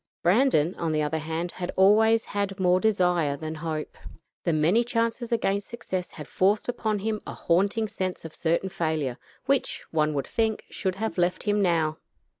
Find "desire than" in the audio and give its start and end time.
2.79-3.53